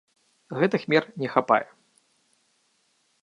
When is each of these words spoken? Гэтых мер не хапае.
Гэтых 0.59 0.85
мер 0.93 1.03
не 1.23 1.27
хапае. 1.33 1.61